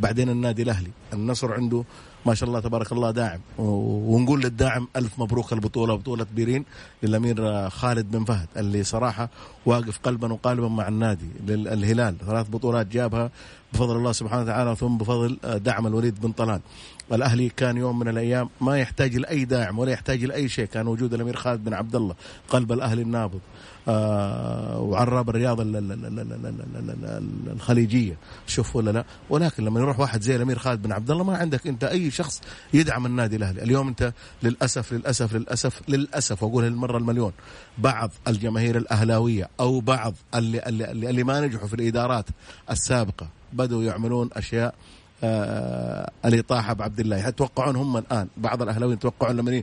[0.00, 0.90] بعدين النادي الأهلي.
[1.12, 1.84] النصر عنده
[2.26, 3.40] ما شاء الله تبارك الله داعم.
[3.58, 6.64] ونقول للداعم ألف مبروك البطولة بطولة بيرين
[7.02, 9.28] للأمير آه، خالد بن فهد اللي صراحة
[9.66, 13.30] واقف قلبا وقالبا مع النادي لل- الهلال ثلاث بطولات جابها.
[13.76, 16.60] بفضل الله سبحانه وتعالى ثم بفضل دعم الوليد بن طلال
[17.12, 21.14] الاهلي كان يوم من الأيام ما يحتاج لاي داعم ولا يحتاج لاي شيء كان وجود
[21.14, 22.14] الامير خالد بن عبد الله
[22.48, 23.40] قلب الاهلي النابض
[24.78, 25.60] وعراب الرياض
[27.52, 31.36] الخليجيه شوف ولا لا ولكن لما يروح واحد زي الامير خالد بن عبد الله ما
[31.36, 32.42] عندك انت اي شخص
[32.74, 34.12] يدعم النادي الاهلي اليوم انت
[34.42, 37.32] للاسف للاسف للاسف للاسف واقولها للمره المليون
[37.78, 42.26] بعض الجماهير الاهلاويه أو بعض اللي, اللي, اللي ما نجحوا في الادارات
[42.70, 44.74] السابقه بدوا يعملون أشياء
[45.24, 47.28] آه الإطاحة بعبد الله.
[47.28, 49.62] يتوقعون هم الآن؟ بعض الأهلاويين يتوقعون لما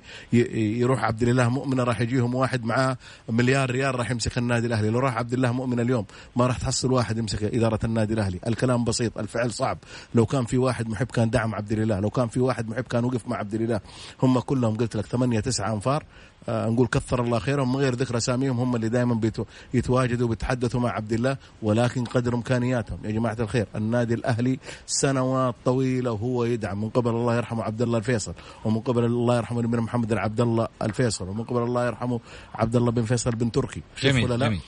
[0.54, 2.98] يروح عبد الله مؤمن راح يجيهم واحد معاه
[3.30, 4.90] مليار ريال راح يمسك النادي الأهلي.
[4.90, 8.40] لو راح عبد الله مؤمن اليوم ما راح تحصل واحد يمسك إدارة النادي الأهلي.
[8.48, 9.78] الكلام بسيط الفعل صعب.
[10.16, 12.00] لو كان في واحد محب كان دعم عبد الله.
[12.00, 13.80] لو كان في واحد محب كان وقف مع عبد الله.
[14.24, 16.04] هم كلهم قلت لك ثمانية تسعة أنفار.
[16.50, 19.32] آه نقول كثر الله خيرهم من غير ذكر أساميهم هم اللي دائما
[19.74, 23.00] يتواجدوا وبيتحدثوا مع عبد الله ولكن قدر إمكانياتهم.
[23.04, 26.82] يا جماعة الخير النادي الأهلي سنوات طويلة وهو يدعم.
[26.82, 28.34] من قبل الله يرحمه عبد الله الفيصل
[28.66, 32.20] ومن قبل الله يرحمه بن محمد العبد الله الفيصل ومن قبل الله يرحمه
[32.56, 33.82] عبد الله بن فيصل بن تركي.
[34.02, 34.48] جميل، ولا لا.
[34.48, 34.62] جميل.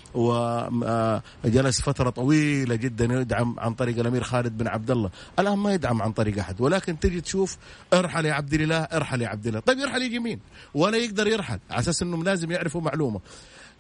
[1.45, 5.09] وجلس فترة طويلة جدا يدعم عن طريق الأمير خالد بن عبد الله.
[5.39, 7.57] الآن ما يدعم عن طريق أحد ولكن تجي تشوف
[7.93, 9.59] ارحل يا عبد الإله ارحل يا عبد الله.
[9.59, 10.39] طيب يرحل يجي مين؟
[10.73, 11.59] ولا يقدر يرحل.
[11.71, 13.19] على أساس انهم لازم يعرفوا معلومة.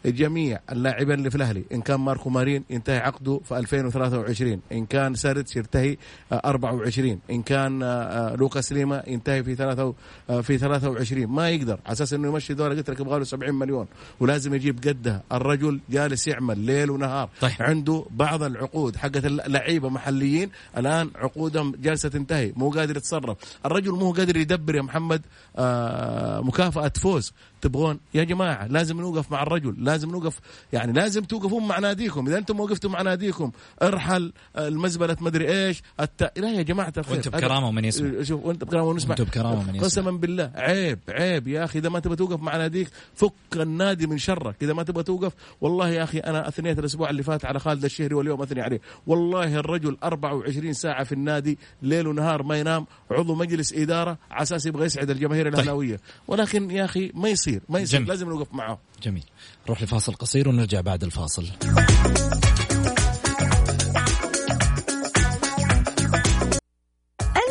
[0.05, 5.15] جميع اللاعبين اللي في الأهلي إن كان ماركو مارين ينتهي عقده في 2023 إن كان
[5.15, 5.97] سارتس ينتهي
[6.31, 9.93] آه، 24 إن كان آه، آه، لوكاس ليما ينتهي في 3
[10.41, 13.87] في 23 ما يقدر على أساس إنه يمشي دوري قلت لك يبغى له 70 مليون.
[14.19, 17.29] ولازم يجيب قدها الرجل جالس يعمل ليل ونهار.
[17.41, 17.53] طيب.
[17.59, 23.37] عنده بعض العقود حقت اللعيبه محليين الآن عقودهم جالسة تنتهي مو قادر يتصرف.
[23.65, 25.21] الرجل مو قادر يدبر يا محمد
[25.57, 27.33] آه مكافأة فوز.
[27.65, 30.39] تبغون؟ يا جماعة لازم نوقف مع الرجل لازم نوقف
[30.73, 32.27] يعني لازم توقفون مع ناديكم.
[32.27, 33.51] إذا أنتم وقفتوا مع ناديكم
[33.81, 36.31] ارحل المزبلة مدري إيش الت...
[36.37, 38.23] لا يا جماعة الخير وانت بكرامة ومن يسمع.
[38.23, 39.85] شوف وانت بكرامة ونسمع وانت بكرامة من يسمع.
[39.85, 44.17] قسما بالله عيب عيب يا أخي إذا ما تبغى توقف مع ناديك فك النادي من
[44.17, 44.55] شرك.
[44.61, 48.15] إذا ما تبغى توقف والله يا أخي أنا اثنيت الأسبوع اللي فات على خالد الشهري
[48.15, 48.81] واليوم أثني عليه.
[49.07, 54.65] والله الرجل 24 ساعة في النادي ليل ونهار ما ينام عضو مجلس إدارة على أساس
[54.65, 55.99] يبغى يسعد الجماهير الأهلاوية.
[56.27, 57.54] ولكن يا أخي ما يصير.
[57.69, 58.09] ما يصير جميل.
[58.09, 58.79] لازم نوقف معه.
[59.03, 59.23] جميل.
[59.65, 61.45] نروح لفاصل قصير ونرجع بعد الفاصل.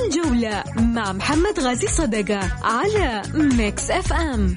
[0.04, 4.56] الجولة مع محمد غازي صدقة على Mix FM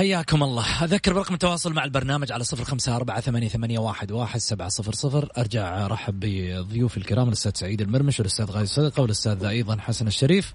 [0.00, 0.84] حياكم الله.
[0.84, 4.92] أذكر برقم التواصل مع البرنامج على صفر خمسة أربعة ثمانية, ثمانية واحد, واحد سبعة صفر
[4.92, 5.28] صفر.
[5.38, 10.54] أرجع أرحب بضيوف الكرام الأستاذ سعيد المرمش والأستاذ غازي صدقة والأستاذ أيضا حسن الشريف.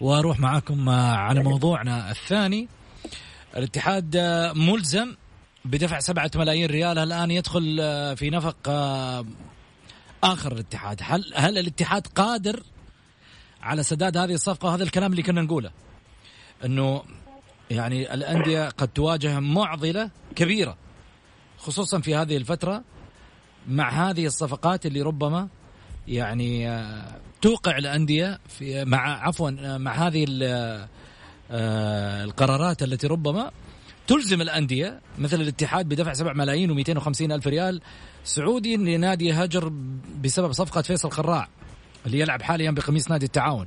[0.00, 2.68] وأروح معاكم على موضوعنا الثاني.
[3.56, 4.16] الاتحاد
[4.56, 5.14] ملزم
[5.64, 6.98] بدفع سبعة ملايين ريال.
[6.98, 7.76] الآن يدخل
[8.16, 8.68] في نفق
[10.24, 11.00] آخر الاتحاد.
[11.02, 12.62] هل, هل الاتحاد قادر
[13.62, 15.70] على سداد هذه الصفقة؟ وهذا الكلام اللي كنا نقوله
[16.64, 17.02] أنه
[17.70, 20.76] يعني الأندية قد تواجه معضلة كبيرة
[21.58, 22.84] خصوصا في هذه الفترة
[23.68, 25.48] مع هذه الصفقات اللي ربما
[26.08, 30.26] يعني آه، توقع الأندية في مع عفوا آه، مع هذه
[31.50, 33.50] آه، القرارات التي ربما
[34.06, 37.80] تلزم الأندية مثل الاتحاد بدفع 7 ملايين و250 ألف ريال
[38.24, 39.72] سعودي لنادي هجر
[40.22, 41.48] بسبب صفقة فيصل خراع
[42.06, 43.66] اللي يلعب حاليا بقميص نادي التعاون.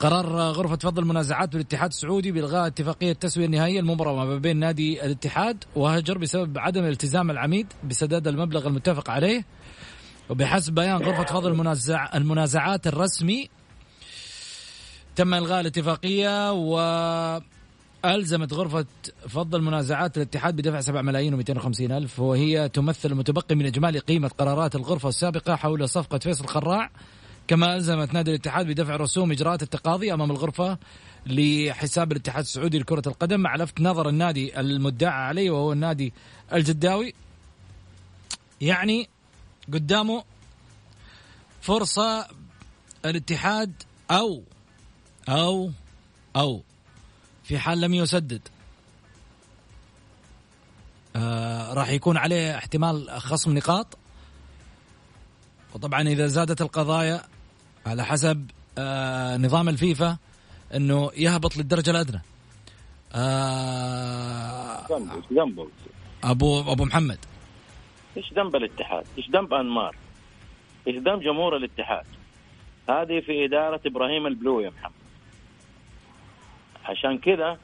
[0.00, 5.64] قرار غرفة فض المنازعات بالاتحاد السعودي بإلغاء اتفاقية التسوية النهائية المبرمة ما بين نادي الاتحاد
[5.76, 9.44] وهجر بسبب عدم التزام العميد بسداد المبلغ المتفق عليه.
[10.30, 13.48] وبحسب بيان غرفة فض المنازع المنازعات الرسمي
[15.16, 16.78] تم إلغاء الاتفاقية و
[18.04, 18.86] ألزمت غرفة
[19.28, 24.76] فض المنازعات الاتحاد بدفع 7 ملايين و250 ألف وهي تمثل المتبقي من إجمالي قيمة قرارات
[24.76, 26.90] الغرفة السابقة حول صفقة فيصل خراع.
[27.48, 30.78] كما ألزمت نادي الاتحاد بدفع رسوم إجراءات التقاضي أمام الغرفة
[31.26, 33.40] لحساب الاتحاد السعودي لكرة القدم.
[33.40, 36.12] مع لفت نظر النادي المدعى عليه وهو النادي
[36.52, 37.14] الجداوي
[38.60, 39.08] يعني
[39.72, 40.24] قدامه
[41.60, 42.28] فرصة
[43.04, 44.42] الاتحاد أو
[45.28, 45.70] أو
[46.36, 46.62] أو
[47.44, 48.48] في حال لم يسدد.
[51.16, 53.98] آه راح يكون عليه احتمال خصم نقاط.
[55.74, 57.22] وطبعا إذا زادت القضايا
[57.86, 60.16] على حسب آه نظام الفيفا
[60.74, 62.22] إنه يهبط للدرجة الأدنى
[63.14, 64.86] آه
[65.32, 65.68] ذنبه؟
[66.24, 67.18] أبو أبو محمد
[68.16, 69.96] إيش ذنب الاتحاد؟ إيش ذنب أنمار؟
[70.88, 72.04] إيش ذنب جمهور الاتحاد؟
[72.88, 74.92] هذه في إدارة إبراهيم البلو يا محمد
[76.84, 77.58] عشان كذا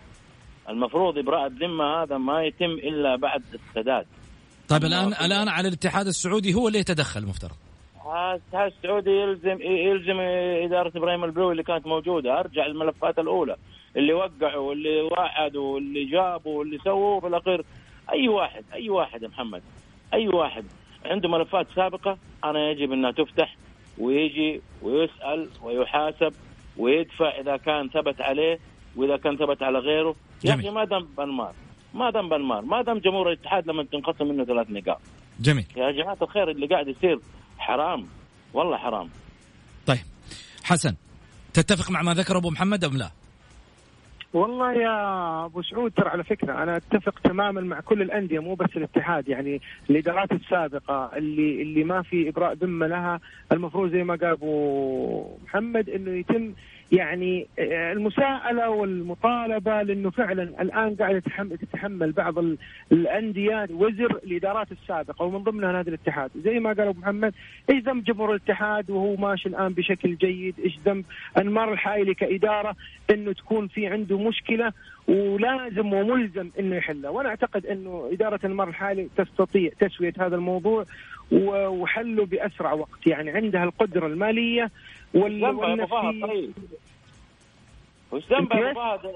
[0.68, 4.06] المفروض إبراء الذمة هذا ما يتم إلا بعد السداد
[4.68, 7.56] طيب الآن الآن على الاتحاد السعودي هو اللي يتدخل مفترض
[8.06, 10.20] الاتحاد السعودي يلزم يلزم
[10.64, 12.40] إدارة إبراهيم البلوي اللي كانت موجودة.
[12.40, 13.56] أرجع الملفات الأولى.
[13.96, 17.64] اللي وقعوا واللي وعدوا واللي جابوا واللي سووا في الأخير.
[18.12, 19.62] أي واحد أي واحد يا محمد.
[20.14, 20.64] أي واحد.
[21.04, 23.56] عنده ملفات سابقة أنا يجب أنها تفتح
[23.98, 26.32] ويجي ويسأل ويحاسب
[26.76, 28.58] ويدفع إذا كان ثبت عليه
[28.96, 30.14] وإذا كان ثبت على غيره.
[30.44, 31.52] يا أخي ما دام بنمار
[31.94, 35.00] ما دام بنمار ما دام جمهور الاتحاد لما تنقسم منه ثلاث نقاط.
[35.40, 35.64] جميل.
[35.76, 37.18] يا جماعة الخير اللي قاعد يصير
[37.62, 38.06] حرام.
[38.54, 39.08] والله حرام.
[39.86, 39.98] طيب.
[40.64, 40.94] حسن
[41.54, 43.10] تتفق مع ما ذكر أبو محمد أم لا؟
[44.32, 48.76] والله يا أبو سعود ترى على فكرة أنا أتفق تماما مع كل الأندية مو بس
[48.76, 49.28] الاتحاد.
[49.28, 53.20] يعني الإدارات السابقة اللي اللي ما في إبراء ذمة لها
[53.52, 56.52] المفروض زي ما قال أبو محمد إنه يتم
[56.92, 61.22] يعني آه، المساءلة والمطالبة لأنه فعلا الآن قاعدة
[61.60, 62.34] تتحمل بعض
[62.92, 66.30] الأندية وزر الإدارات السابقة ومن ضمنها نادي الاتحاد.
[66.44, 67.34] زي ما قال أبو محمد
[67.70, 71.04] إيش ذنب جمهور الاتحاد وهو ماشي الآن بشكل جيد؟ إيش ذنب
[71.38, 72.76] أنمار الحائلي كإدارة
[73.10, 74.72] أنه تكون في عنده مشكلة
[75.08, 80.84] ولازم وملزم إنه يحلها وأنا أعتقد إنه إدارة المر الحالي تستطيع تسوية هذا الموضوع
[81.32, 83.06] وحله بأسرع وقت.
[83.06, 84.70] يعني عندها القدرة المالية
[85.14, 86.26] وال والنفسية.
[86.26, 86.52] طيب.
[88.12, 89.14] وش ذنب أبو فهد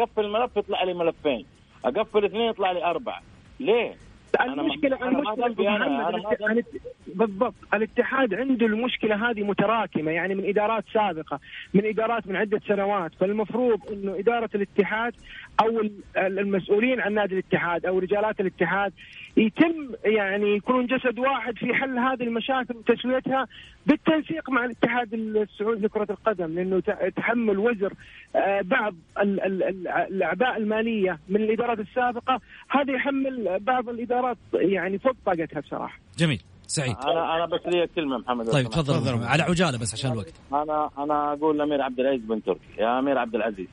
[0.00, 1.46] أقفل ملف يطلع لي ملفين.
[1.84, 3.22] أقفل اثنين يطلع لي أربعة.
[3.60, 3.94] ليه؟
[4.40, 6.62] المشكلة المشكلة أنا أنا أنا
[7.06, 7.54] بالضبط.
[7.74, 11.40] الاتحاد عنده المشكلة هذه متراكمة يعني من إدارات سابقة
[11.74, 13.12] من إدارات من عدة سنوات.
[13.20, 15.14] فالمفروض إنه إدارة الاتحاد
[15.60, 15.82] أو
[16.16, 18.92] المسؤولين عن نادي الاتحاد أو رجالات الاتحاد
[19.36, 23.46] يتم يعني يكونون جسد واحد في حل هذه المشاكل وتسويتها
[23.86, 26.80] بالتنسيق مع الاتحاد السعودي لكرة القدم لأنه
[27.16, 27.92] تحمل وزر
[28.36, 32.40] آه، بعض الأعباء المالية من الإدارات السابقة.
[32.68, 35.98] هذا يحمل بعض الإدارات يعني فوق طاقتها بصراحة.
[36.18, 36.42] جميل.
[36.66, 36.96] سعيد.
[37.04, 38.46] أنا أنا بس لي كلمة محمد.
[38.46, 39.24] طيب تفضل.
[39.24, 40.34] على عجالة بس عشان الوقت.
[40.52, 43.68] أنا أنا أقول لأمير عبد العزيز بن تركي يا أمير عبد العزيز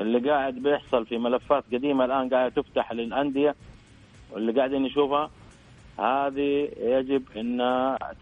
[0.00, 3.54] اللي قاعد بيحصل في ملفات قديمة الآن قاعدة تفتح للأندية
[4.32, 5.30] واللي قاعدين نشوفها
[5.98, 7.60] هذه يجب إن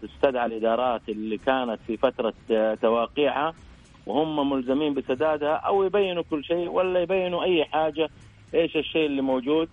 [0.01, 2.33] تستدعى الإدارات اللي كانت في فترة
[2.81, 3.53] تواقيعها
[4.05, 8.09] وهم ملزمين بسدادها أو يبينوا كل شيء ولا يبينوا أي حاجة
[8.53, 9.69] إيش الشيء اللي موجود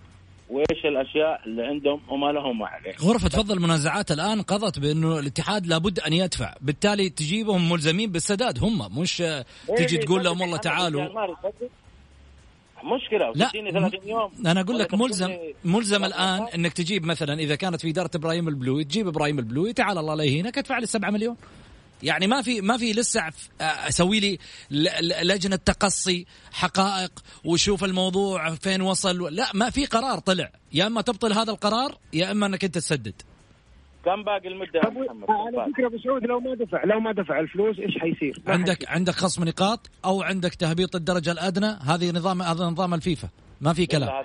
[0.51, 2.95] وإيش الأشياء اللي عندهم وما لهم عليه.
[3.01, 9.01] غرفة فضل المنازعات الآن قضت بأنه الاتحاد لابد أن يدفع، بالتالي تجيبهم ملزمين بالسداد هم
[9.01, 9.17] مش
[9.77, 11.03] تجي إيه، تقول لهم والله تعالوا
[12.85, 14.33] مشكلة لا 30 يوم.
[14.47, 15.31] أنا أقول لك ملزم
[15.65, 19.99] ملزم الآن إنك تجيب مثلا إذا كانت في اداره إبراهيم البلوي تجيب إبراهيم البلوي تعال
[19.99, 21.37] الله لا يهينك ادفع لي 7 مليون.
[22.03, 23.23] يعني ما في ما في لسه
[23.61, 24.39] أسوي لي
[25.23, 27.11] لجنة تقصي حقائق
[27.45, 30.53] وشوف الموضوع فين وصل لا ما في قرار طلع.
[30.73, 33.23] يا إما تبطل هذا القرار يا إما إنك أنت تسدد.
[34.05, 37.41] كم باقي المدة يا محمد؟ على فكرة أبو سعود لو ما دفع لو ما دفع
[37.41, 38.91] الفلوس إيش حيصير؟ عندك حيصير.
[38.91, 43.29] عندك خصم نقاط أو عندك تهبيط الدرجة الأدنى هذه نظام هذا نظام الفيفا
[43.61, 44.25] ما في كلام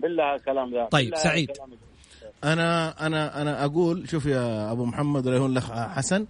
[0.00, 1.50] بالله كلام ذا طيب سعيد
[2.44, 6.26] أنا أنا أنا أقول شوف يا أبو محمد ولا يهون لك حسن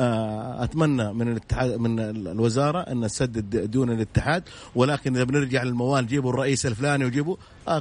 [0.00, 4.42] آه، أتمنى من الاتحاد من الوزارة إن تسدد ديون الاتحاد
[4.74, 7.36] ولكن إذا بنرجع للموال جيبوا الرئيس الفلاني وجيبوا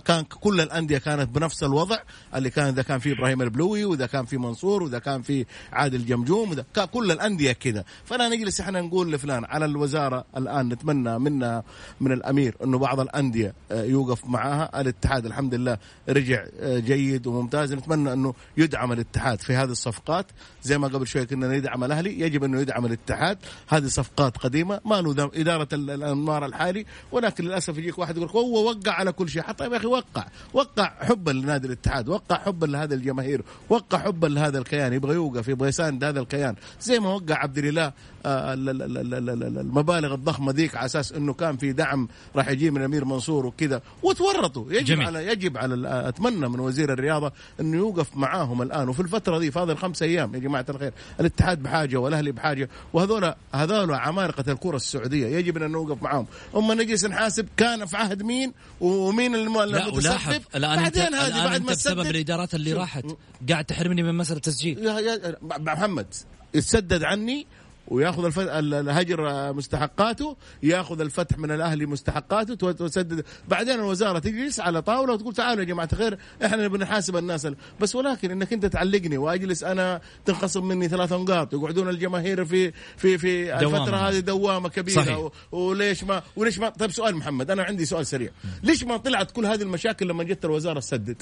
[0.06, 1.98] كان كل الأندية كانت بنفس الوضع
[2.36, 6.06] اللي كان إذا كان في إبراهيم البلوي وإذا كان في منصور وإذا كان في عادل
[6.06, 11.63] جمجوم كان كل الأندية كذا فلا نجلس إحنا نقول لفلان على الوزارة الآن نتمنى منا
[12.02, 14.82] من الأمير إنه بعض الأندية آه، يوقف معاها.
[14.82, 15.78] الاتحاد الحمد لله
[16.10, 17.74] رجع آه، جيد وممتاز.
[17.74, 20.26] نتمنى إنه يدعم الاتحاد في هذه الصفقات.
[20.63, 23.38] زي ما قبل شوي كنا ندعم الأهلي يجب إنه يدعم الاتحاد.
[23.67, 25.32] هذه صفقات قديمة ما له.
[25.36, 26.86] إدارة ال- الانمار الحالي.
[27.12, 29.41] ولكن للأسف يجيك واحد يقول هو وقع على كل شيء.
[29.41, 34.57] حتى يا أخي وقع وقع حبا لنادي الاتحاد وقع حبا لهذا الجماهير وقع حبا لهذا
[34.59, 36.55] الكيان يبغى يوقف يبغى يساند هذا الكيان.
[36.81, 37.91] زي ما وقع عبد الإله
[38.25, 42.07] آه، ال- ال- ال- ال- ال- المبالغ الضخمة ذيك على أساس إنه كان في دعم
[42.36, 44.71] راح يجي من امير منصور وكذا وتورطوا.
[44.71, 45.05] يجب جميل.
[45.07, 48.89] على يجب على أتمنى من وزير الرياضة إنه يوقف معاهم الآن.
[48.89, 53.33] وفي الفترة دي في هذه الخمس أيام يا جماعة الخير الاتحاد بحاجة والأهلي بحاجة وهذول
[53.55, 56.25] هذول عمالقة الكرة السعودية يجب إن نوقف معاهم.
[56.55, 60.39] أما نجلس نحاسب كان في عهد مين؟ ومين الم- لا ولاحظ.
[60.56, 62.15] الان انت بعدين هذه بعد ما بسبب تسدد.
[62.15, 62.73] الإدارات اللي.
[62.73, 63.06] راحت
[63.49, 66.13] قاعد تحرمني من مسألة التسجيل يا يا محمد
[66.54, 67.47] يتسدد عني
[67.88, 68.39] وياخذ الف...
[68.39, 73.26] ال- الهجر مستحقاته ياخذ الفتح من الاهلي مستحقاته تسدد.
[73.48, 77.56] بعدين الوزارة تجلس على طاولة وتقول تعالوا يا جماعة الخير إحنا نبي نحاسب الناس ال-
[77.82, 83.17] بس ولكن إنك أنت تعلقني وأجلس أنا تنخصم مني ثلاث نقاط يقعدون الجماهير في في
[83.17, 83.78] في دوامة.
[83.82, 85.17] الفترة هذه دوامة كبيرة صحيح.
[85.17, 85.32] و...
[85.52, 88.30] وليش ما وليش ما؟ طيب سؤال محمد أنا عندي سؤال سريع.
[88.63, 91.22] ليش ما طلعت كل هذه المشاكل لما جت الوزارة تسدد؟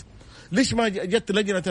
[0.51, 1.63] ليش ما جت لجنة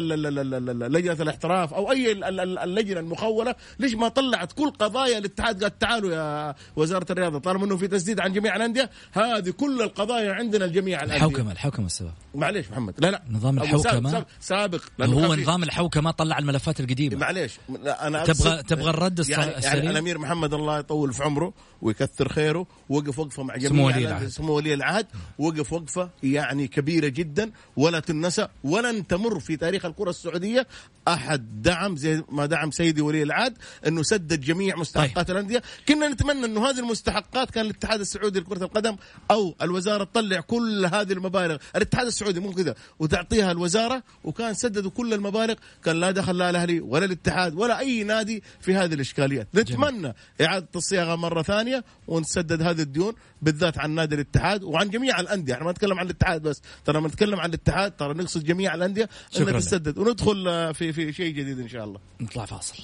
[0.88, 5.62] لجنة الاحتراف أو أي ال- ال- ال- اللجنة المخولة ليش ما طلعت كل قضايا الاتحاد
[5.64, 10.32] قالت تعالوا يا وزارة الرياضة طالما إنه في تسديد عن جميع الأندية هذه كل القضايا
[10.32, 11.16] عندنا الجميع الأندية.
[11.16, 12.12] الحوكمة الحوكمة السبب.
[12.34, 13.22] معليش محمد لا لا.
[13.30, 14.10] نظام أبو الحوكمة.
[14.10, 17.16] سابق, سابق هو نظام الحوكمة طلع الملفات القديمة.
[17.16, 21.52] معليش أنا تبغى- تبغى الرد يعني, يعني؟ الأمير محمد الله يطول في عمره.
[21.82, 22.66] ويكثر خيره.
[22.88, 24.28] وقف وقفة مع جميع سمو ولي العهد.
[24.28, 25.06] سمو ولي العهد.
[25.38, 27.50] وقف وقفة يعني كبيرة جدا.
[27.76, 30.66] ولا تنسى ولن تمر في تاريخ الكرة السعودية
[31.08, 35.36] أحد دعم زي ما دعم سيدي ولي العهد أنه سدد جميع مستحقات طيب.
[35.36, 35.62] الأندية.
[35.88, 38.96] كنا نتمنى أنه هذه المستحقات كان الاتحاد السعودي لكرة القدم
[39.30, 41.56] أو الوزارة تطلع كل هذه المبالغ.
[41.76, 42.74] الاتحاد السعودي مو كذا.
[42.98, 45.54] وتعطيها الوزارة وكان سددوا كل المبالغ.
[45.84, 49.48] كان لا دخل لا الأهلي ولا الاتحاد ولا أي نادي في هذه الإشكاليات.
[49.54, 51.69] نتمنى إعادة الصياغة مرة ثانية.
[52.08, 55.54] ونسدد هذه الديون بالذات عن نادي الاتحاد وعن جميع الأندية.
[55.54, 56.62] إحنا ما نتكلم عن الاتحاد بس.
[56.84, 59.64] ترى لما نتكلم عن الاتحاد ترى نقصد جميع الأندية شكراً إنها لك.
[59.64, 59.98] تسدد.
[59.98, 61.98] وندخل آه، في في شيء جديد إن شاء الله.
[62.20, 62.82] نطلع فاصل.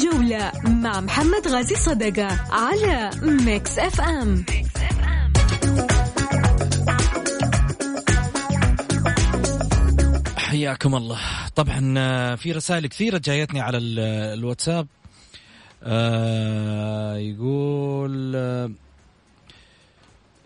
[0.00, 4.44] جولة مع محمد غازي صدقة على Mix FM
[10.36, 11.18] حياكم الله.
[11.56, 13.98] طبعا آه، في رسائل كثيرة جايتني على ال-
[14.38, 14.86] الواتساب.
[15.82, 18.70] آه، يقول آه،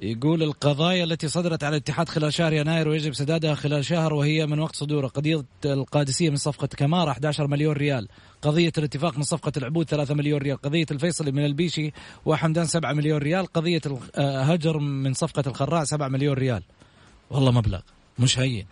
[0.02, 4.58] يقول القضايا التي صدرت على الاتحاد خلال شهر يناير ويجب سدادها خلال شهر وهي من
[4.58, 8.08] وقت صدورها قضية القادسية من صفقة كمارة 11 مليون ريال.
[8.42, 10.56] قضية الاتفاق من صفقة العبود 3 مليون ريال.
[10.56, 11.92] قضية الفيصلي من البيشي
[12.24, 13.46] وحمدان 7 مليون ريال.
[13.46, 13.80] قضية
[14.18, 16.62] الهجر من صفقة الخراع 7 مليون ريال.
[17.30, 17.80] والله مبلغ
[18.18, 18.66] مش هين.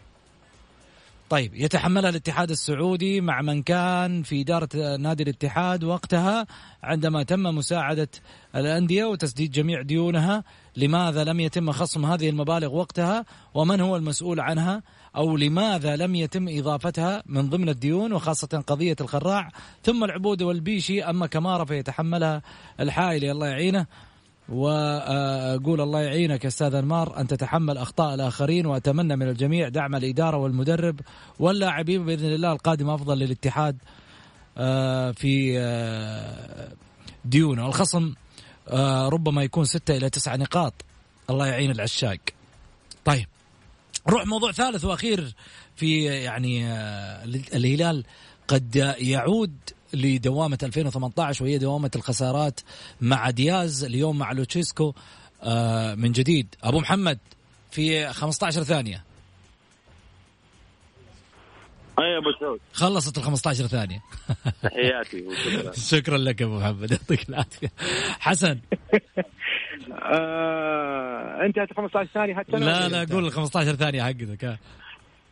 [1.31, 6.47] طيب يتحملها الاتحاد السعودي مع من كان في إدارة نادي الاتحاد وقتها
[6.83, 8.09] عندما تم مساعدة
[8.57, 10.45] الأندية وتسديد جميع ديونها.
[10.77, 14.83] لماذا لم يتم خصم هذه المبالغ وقتها؟ ومن هو المسؤول عنها؟
[15.17, 19.49] أو لماذا لم يتم إضافتها من ضمن الديون وخاصة قضية الخراع؟
[19.83, 22.43] ثم العبود والبيشي أما كمارة فيتحملها
[22.81, 23.87] الحائلي الله يعينه.
[24.51, 31.01] وأقول الله يعينك أستاذ أنمار أن تتحمل أخطاء الآخرين وأتمنى من الجميع دعم الإدارة والمدرب
[31.39, 33.77] واللاعبين بإذن الله القادم أفضل للاتحاد
[34.59, 36.69] آه، في آه،
[37.25, 38.15] ديونه الخصم
[38.69, 40.75] آه، ربما يكون ستة إلى تسعة نقاط.
[41.31, 42.19] الله يعين العشاق.
[43.05, 43.27] طيب
[44.09, 45.35] نروح موضوع ثالث وأخير
[45.77, 46.73] في يعني
[47.55, 48.05] الهلال
[48.49, 49.55] قد يعود
[49.95, 52.61] لدوامة 2018 وهي دوامة الخسارات
[53.01, 54.95] مع دياز اليوم مع لوتشيسكو
[55.43, 56.55] آه، من جديد.
[56.63, 57.19] أبو محمد
[57.71, 59.05] في 15 ثانية.
[61.99, 62.61] أي أبو سعود.
[62.73, 64.03] خلصت ال 15 ثانية.
[64.63, 65.73] تحياتي وشكرا.
[65.73, 66.91] شكرا لك أبو محمد.
[66.91, 67.73] يعطيك العافية.
[68.21, 68.59] حسن.
[70.03, 74.45] آه انتهت 15 ثانية حتى لا لا قول ال 15 ثانية حقتك.
[74.45, 74.59] ها.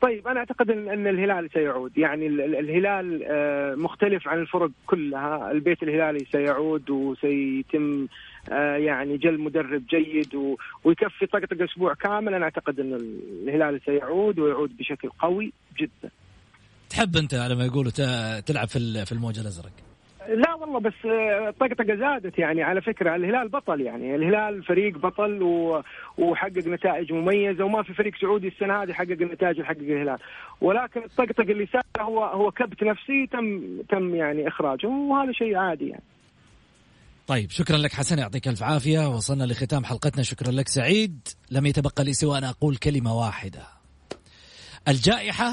[0.00, 1.98] طيب أنا أعتقد ان الهلال سيعود.
[1.98, 5.50] يعني ال- ال- الهلال آه، مختلف عن الفرق كلها.
[5.50, 8.06] البيت الهلالي سيعود وسيتم
[8.52, 10.34] آه، يعني جل مدرب جيد
[10.84, 12.34] ويكفي طقطق أسبوع كامل.
[12.34, 12.94] أنا أعتقد إن
[13.48, 16.10] الهلال سيعود ويعود بشكل قوي جدا.
[16.90, 19.72] تحب أنت لما يقولوا ت- تلعب في ال- في الموج الأزرق؟
[20.28, 20.94] لا والله بس
[21.48, 23.16] الطقطقه زادت يعني على فكرة.
[23.16, 24.14] الهلال بطل يعني.
[24.14, 25.42] الهلال فريق بطل.
[26.18, 30.18] وحقق نتائج مميزة وما في فريق سعودي السنة هذه حقق النتائج اللي حقق الهلال.
[30.60, 35.88] ولكن الطقطقه اللي صار هو هو كبت نفسي تم تم يعني إخراجه وهذا شيء عادي
[35.88, 36.02] يعني.
[37.26, 39.08] طيب شكرا لك حسن يعطيك ألف عافية.
[39.08, 40.22] وصلنا لختام حلقتنا.
[40.22, 41.28] شكرا لك سعيد.
[41.50, 43.62] لم يتبقى لي سوى أن أقول كلمة واحدة.
[44.88, 45.52] الجائحة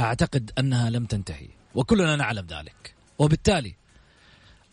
[0.00, 2.91] أعتقد أنها لم تنتهي وكلنا نعلم ذلك.
[3.18, 3.74] وبالتالي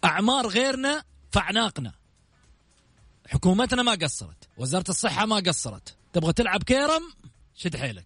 [0.05, 1.93] أعمار غيرنا فاعناقنا
[3.27, 5.95] حكومتنا ما قصرت وزارة الصحة ما قصرت.
[6.13, 7.13] تبغى تلعب كيرم
[7.55, 8.05] شد حيلك.